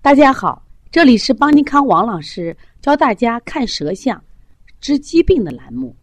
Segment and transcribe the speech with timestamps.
[0.00, 4.22] 大家好，这里是邦尼康王老师教大家看舌象、
[4.80, 5.94] 治疾病的栏目。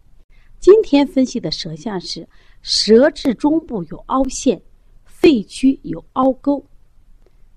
[0.59, 2.27] 今天分析的舌象是
[2.61, 4.61] 舌质中部有凹陷，
[5.05, 6.63] 肺区有凹沟。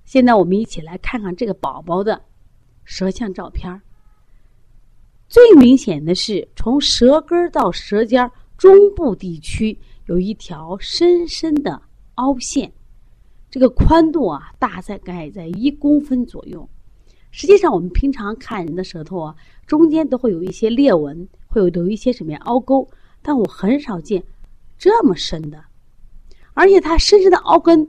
[0.04, 2.22] 现在我们一起来看看这个宝宝的
[2.84, 3.82] 舌象照片。
[5.28, 9.76] 最明显的是从舌根到舌尖中部地区
[10.06, 11.82] 有一条深深的
[12.14, 12.72] 凹陷。
[13.50, 16.68] 这个宽度啊，大概在一公分左右。
[17.30, 19.34] 实际上，我们平常看人的舌头啊，
[19.66, 22.88] 中间都会有一些裂纹，会有有一些什么呀凹沟，
[23.22, 24.22] 但我很少见
[24.78, 25.62] 这么深的。
[26.54, 27.86] 而且它深深的凹根，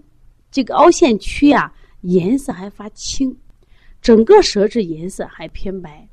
[0.51, 3.35] 这个凹陷区啊，颜色还发青，
[4.01, 6.07] 整个舌质颜色还偏白。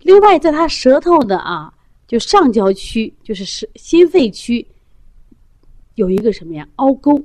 [0.00, 1.74] 另外，在它舌头的啊，
[2.06, 4.66] 就上焦区，就是是心肺区，
[5.96, 7.20] 有一个什么呀凹沟。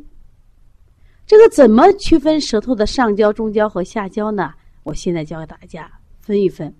[1.30, 4.52] 这个怎么区分舌头的上焦、中焦和下焦呢？
[4.82, 5.88] 我现在教给大家
[6.20, 6.74] 分一分。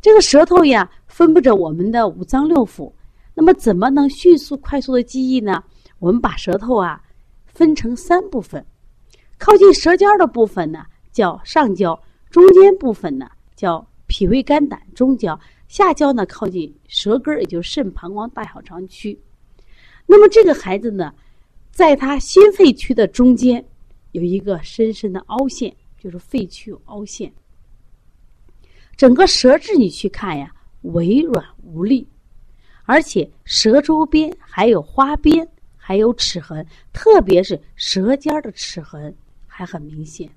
[0.00, 2.90] 这个舌头呀，分布着我们的五脏六腑。
[3.34, 5.62] 那么，怎么能迅速、快速的记忆呢？
[5.98, 6.98] 我们把舌头啊
[7.44, 8.64] 分成三部分：
[9.36, 19.20] 靠近舌尖的部分呢叫上焦，中间部分呢叫脾胃肝胆中焦，下焦呢靠近舌根也就是肾、膀胱、大小肠区。
[20.06, 21.12] 那么，这个孩子呢，
[21.70, 23.62] 在他心肺区的中间。
[24.12, 27.32] 有一个深深的凹陷，就是肺区有凹陷。
[28.96, 32.06] 整个舌质你去看呀，微软无力，
[32.84, 39.14] 而且舌周边还有花边，还有齿痕，特别是舌尖的齿痕
[39.46, 40.30] 还很明显。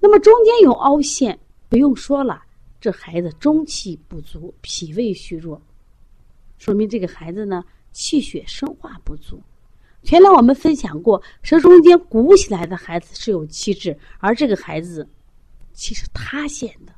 [0.00, 2.42] 那么中间有凹陷，不用说了，
[2.80, 5.60] 这孩子中气不足，脾胃虚弱，
[6.58, 9.42] 说明这个孩子呢气血生化不足。
[10.06, 15.06] 前来我们分享过，舌中间鼓起来的孩子是有气滞，而这个孩子
[15.72, 16.94] 气是塌陷的，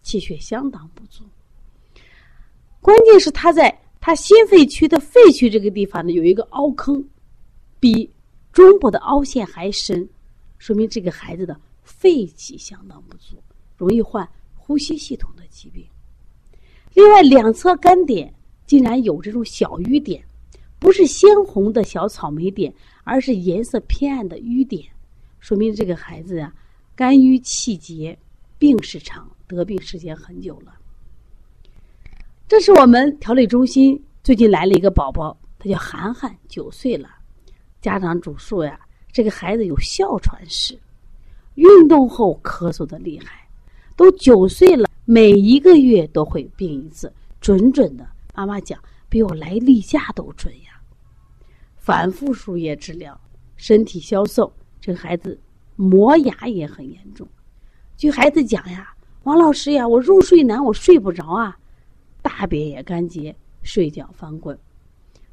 [0.00, 1.24] 气血相当不足。
[2.80, 7.04] 关键是他在他心肺区的肺区这个地方呢，有一个凹坑，
[7.80, 8.08] 比
[8.52, 10.08] 中部的凹陷还深，
[10.56, 13.42] 说明这个孩子的肺气相当不足，
[13.76, 15.84] 容易患呼吸系统的疾病。
[16.94, 18.32] 另外，两侧干点
[18.66, 20.24] 竟然有这种小瘀点。
[20.78, 22.72] 不是鲜红的小草莓点，
[23.02, 24.84] 而是颜色偏暗的瘀点，
[25.40, 26.52] 说明这个孩子呀，
[26.94, 28.16] 肝郁气结，
[28.58, 30.74] 病时长，得病时间很久了。
[32.46, 37.08] 这是我们调理中心最近来了一个宝宝，他叫涵涵，九岁了。
[37.80, 38.78] 家长主诉呀，
[39.10, 40.78] 这个孩子有哮喘史，
[41.54, 43.48] 运动后咳嗽的厉害，
[43.96, 48.06] 都九岁了，每一个月都会病一次，准准的。
[48.34, 50.52] 妈妈讲，比我来例假都准。
[51.86, 53.16] 反复输液治疗，
[53.54, 55.40] 身体消瘦，这个孩子
[55.76, 57.24] 磨牙也很严重。
[57.96, 58.92] 据孩子讲呀，
[59.22, 61.56] 王老师呀，我入睡难，我睡不着啊，
[62.22, 63.32] 大便也干结，
[63.62, 64.58] 睡觉翻滚。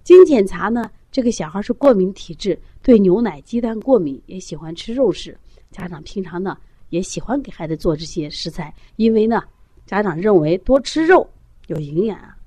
[0.04, 5.36] 经检查呢，这个小孩是过敏体质，对牛奶、鸡蛋过敏，也喜欢吃肉食。
[5.72, 6.56] 家长平常呢
[6.90, 9.42] 也喜欢给孩子做这些食材，因为呢，
[9.88, 11.28] 家长认为多吃肉
[11.66, 12.38] 有营养啊。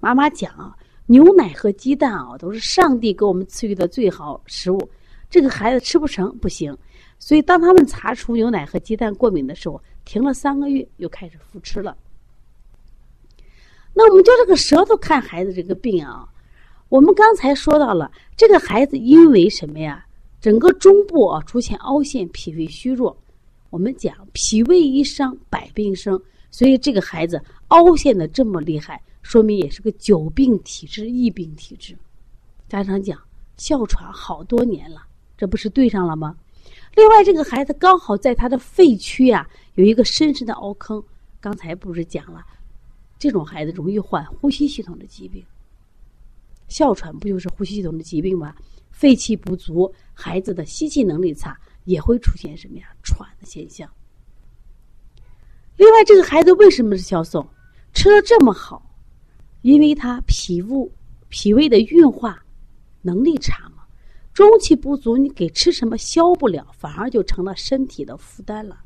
[0.00, 0.76] 妈妈讲。
[1.06, 4.90] 牛奶和鸡蛋啊，都是上帝给我们赐予的最好食物。
[5.28, 6.76] 这个孩子吃不成不行，
[7.18, 11.96] 所以当他们查出牛奶和鸡蛋过敏的时候，停了三个月，又开始复吃了。
[13.94, 16.28] 那我们就这个舌头看孩子这个病啊，
[16.88, 20.04] 我们刚才说到了，这个孩子因为什么呀？
[20.40, 23.16] 整个中部啊出现凹陷，脾胃虚弱。
[23.70, 26.20] 我们讲脾胃一伤，百病生，
[26.50, 29.00] 所以这个孩子凹陷的这么厉害。
[29.22, 31.96] 说明也是个久病体质、易病体质。
[32.68, 33.18] 家长讲
[33.56, 35.06] 哮喘好多年了，
[35.36, 36.36] 这不是对上了吗？
[36.94, 41.02] 另外，这个孩子刚好在他的肺区呀有一个深深的凹坑。
[41.40, 42.44] 刚才不是讲了，
[43.18, 45.44] 这种孩子容易患呼吸系统的疾病。
[46.68, 48.54] 哮喘不就是呼吸系统的疾病吗？
[48.90, 52.86] 肺气不足，孩子的吸气能力差，也会出现什么呀？
[53.02, 53.90] 喘的现象。
[55.76, 57.46] 另外，这个孩子为什么是消瘦？
[57.92, 58.91] 吃的这么好？
[59.62, 60.92] 因为他脾物、
[61.28, 62.44] 脾胃的运化
[63.00, 63.84] 能力差嘛，
[64.32, 68.78] 中气不足，你给吃什么消不了，反而就成了身体的负担了。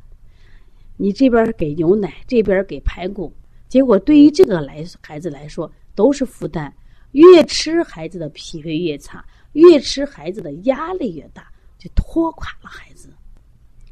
[0.97, 3.33] 你这边给牛奶，这边给排骨，
[3.69, 6.73] 结果对于这个来孩子来说都是负担。
[7.13, 13.11] 越吃孩子的脾胃越差，越吃孩子的压力越大，就拖垮了孩子。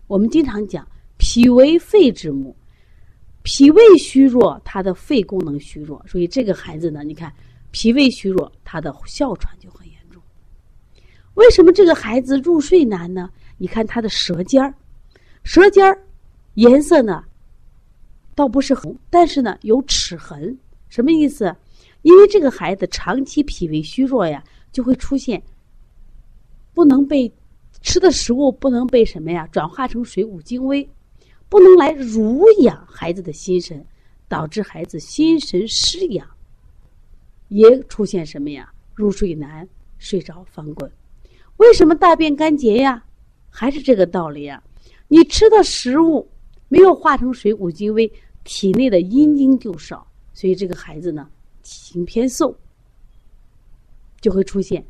[0.06, 2.54] 我们经常讲，脾为肺之母。
[3.44, 7.30] 脾胃虚弱，他的肺功能虚弱，所以这个孩子呢，你看
[7.72, 10.20] 脾胃虚弱，他的哮喘就很严重。
[11.34, 13.30] 为什么这个孩子入睡难呢？
[13.58, 14.74] 你看他的舌尖儿，
[15.42, 16.02] 舌尖儿
[16.54, 17.22] 颜色呢，
[18.34, 20.58] 倒不是红，但是呢有齿痕，
[20.88, 21.54] 什么意思？
[22.00, 24.42] 因为这个孩子长期脾胃虚弱呀，
[24.72, 25.42] 就会出现
[26.72, 27.30] 不能被
[27.82, 30.88] 吃的食物不能被什么呀转化成水谷精微，
[31.54, 33.86] 不能来濡养孩子的心神，
[34.26, 36.28] 导致孩子心神失养，
[37.46, 40.90] 也出现什么呀入睡难、睡着翻滚。
[41.58, 43.04] 为什么大便干结呀？
[43.50, 44.60] 还是这个道理呀？
[45.06, 46.28] 你吃的食物
[46.66, 48.12] 没有化成水谷精微，
[48.42, 51.30] 体内的阴精就少，所以这个孩子呢，
[51.62, 52.52] 体型偏瘦，
[54.20, 54.84] 就会出现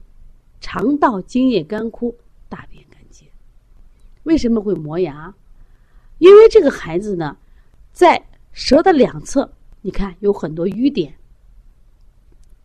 [0.62, 2.16] 肠道津液干枯、
[2.48, 3.26] 大便干结。
[4.22, 5.30] 为什么会磨牙？
[6.24, 7.36] 因为这个孩子呢，
[7.92, 11.14] 在舌的两侧，你看有很多瘀点，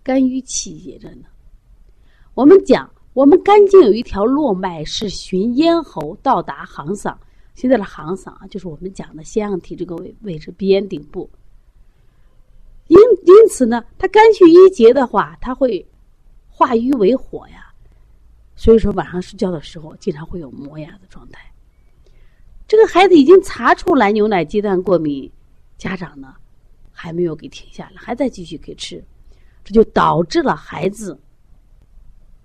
[0.02, 1.26] 肝郁气结着呢。
[2.34, 2.90] 我们讲。
[3.14, 7.14] 我们肝经有一条络脉，是循咽喉到达行嗓。
[7.54, 11.30] 现在的行嗓啊，就是我们讲的腺样体这个位位置，鼻咽顶部。
[12.88, 15.86] 因因此呢，它肝虚郁结的话，它会
[16.48, 17.74] 化瘀为火呀。
[18.56, 21.52] 所以说晚上睡觉的时候，经常会有磨牙的状态。
[22.70, 25.30] 这个孩子已经查出来牛奶鸡蛋过敏，
[25.76, 26.36] 家长呢
[26.92, 29.04] 还没有给停下来，还在继续给吃，
[29.64, 31.20] 这就导致了孩子。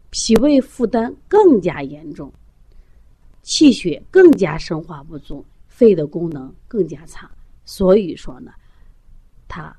[0.08, 2.32] 脾胃负担更加严重，
[3.42, 7.30] 气血更加生化不足，肺的功能更加差。
[7.66, 8.50] 所以说呢，
[9.46, 9.76] 他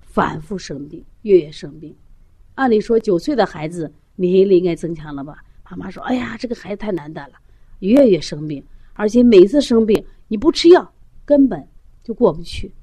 [0.00, 1.92] 反复生病，月月生病。
[2.54, 5.42] 按理说九岁的孩子免疫力应该增强了吧？
[5.68, 7.32] 妈妈说：“哎呀，这个孩子太难带了，
[7.80, 8.64] 月月生病，
[8.98, 10.92] 而且每次生病你不吃药
[11.24, 11.68] 根本
[12.02, 12.74] 就过不去。”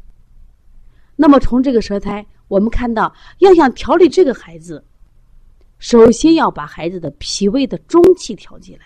[1.18, 4.82] 那么从这个舌苔，我们看到，要想调理这个孩子。
[5.78, 8.86] 首先要把孩子的脾胃的中气调进来，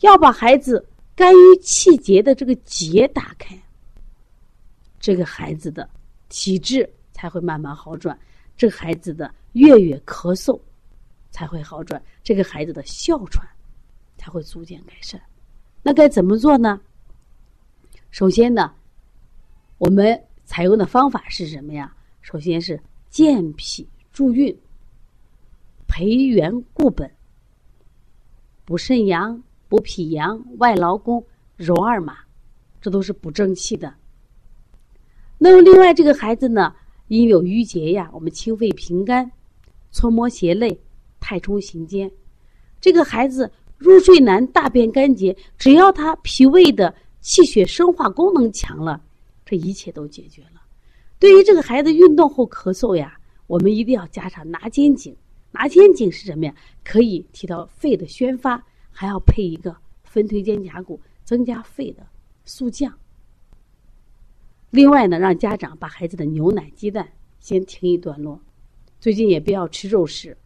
[0.00, 0.86] 要把孩子
[1.16, 3.58] 肝郁气结的这个结打开，
[5.00, 5.88] 这个孩子的
[6.28, 8.16] 体质才会慢慢好转，
[8.54, 10.60] 这个孩子的月月咳嗽
[11.30, 13.46] 才会好转，这个孩子的哮喘
[14.18, 15.20] 才会逐渐改善。
[15.82, 16.80] 那该怎么做呢？
[18.10, 18.72] 首先呢，
[19.78, 21.94] 我们采用的方法是什么呀？
[22.20, 22.80] 首先是
[23.10, 24.56] 健脾助运。
[25.88, 27.10] 培元固本，
[28.64, 31.22] 补肾阳、补脾阳、外劳宫、
[31.56, 32.16] 揉二马，
[32.80, 33.92] 这都是补正气的。
[35.36, 36.74] 那么，另外这个孩子呢，
[37.08, 39.30] 因有淤结呀，我们清肺平肝、
[39.90, 40.80] 搓摩胁肋、
[41.20, 42.10] 太冲行间。
[42.80, 43.52] 这个孩子
[43.82, 49.00] 入睡难、大便干结，只要他脾胃的气血生化功能强了，
[49.44, 50.62] 这一切都解决了。
[51.18, 55.16] 对于这个孩子运动后咳嗽呀，我们一定要加上拿肩颈。
[55.50, 56.54] 拿肩颈是什么呀？
[56.82, 62.06] 可以提到肺的宣发，还要配一个分推肩胛骨，增加肺的
[62.44, 62.92] 速降。
[64.70, 67.06] 另外呢，让家长把孩子的牛奶、鸡蛋
[67.38, 68.40] 先停一段落，
[68.98, 70.36] 最近也不要吃肉食。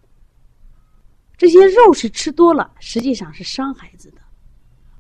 [1.37, 4.19] 这些肉食吃多了，实际上是伤孩子的。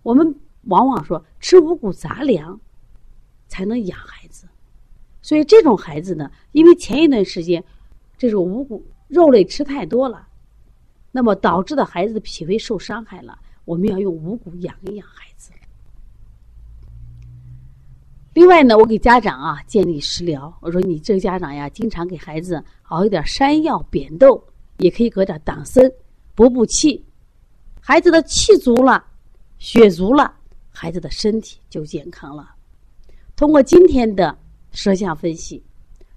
[0.02, 0.34] 我们
[0.64, 2.60] 往往说吃五谷杂粮
[3.48, 4.46] 才能养孩子，
[5.22, 7.64] 所以这种孩子呢，因为前一段时间
[8.16, 8.84] 这种五谷。
[9.08, 10.26] 肉类吃太多了，
[11.12, 13.38] 那么导致的孩子的脾胃受伤害了。
[13.64, 15.52] 我们要用五谷养一养孩子。
[18.34, 20.52] 另外呢，我给家长啊建立食疗。
[20.60, 24.44] 我说你这个家长呀，经常给孩子熬一点山药、扁豆，
[24.78, 25.88] 也可以搁点党参，
[26.36, 27.02] 补补气。
[27.80, 29.04] 孩子的气足了，
[29.58, 30.32] 血足了，
[30.70, 32.54] 孩子的身体就健康了。
[33.34, 34.36] 通过今天的
[34.70, 35.62] 舌象分析，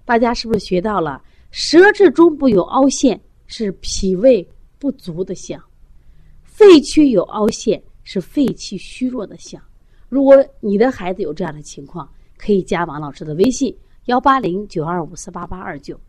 [0.03, 1.21] 大家是不是学到了？
[1.51, 4.47] 舌质中部有凹陷是脾胃
[4.77, 5.63] 不足的象，
[6.43, 9.61] 肺区有凹陷是肺气虚弱的象。
[10.09, 12.07] 如果你的孩子有这样的情况，
[12.37, 15.99] 可以加王老师的微信幺八零九二五四八八二九，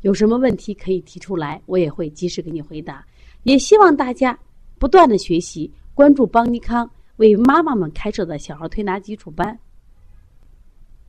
[0.00, 3.04] 有什么问题可以提出来，我也会及时给你回答。
[3.48, 4.38] 也希望大家
[4.78, 9.58] 不断的学习，关注邦尼康为妈妈们开设的小儿推拿基础班，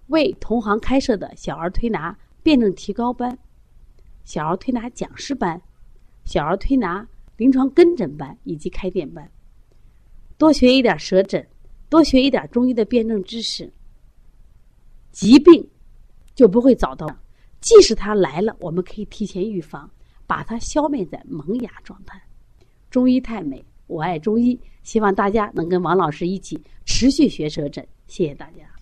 [0.08, 2.18] 为同行开设的小儿推拿。
[2.42, 3.38] 辩证提高班、
[4.24, 5.62] 小儿推拿讲师班、
[6.24, 7.06] 小儿推拿
[7.36, 9.30] 临床跟诊班以及开店班，
[10.38, 11.46] 多学一点舌诊，
[11.90, 13.72] 多学一点中医的辩证知识，
[15.12, 15.70] 疾病
[16.34, 17.06] 就不会找到。
[17.60, 19.92] 即使它来了，我们可以提前预防，
[20.26, 22.20] 把它消灭在萌芽状态。
[22.90, 27.86] 中医太美，我爱中医，希望大家能跟王老师一起持续学舌诊。
[28.08, 28.79] 谢谢大家。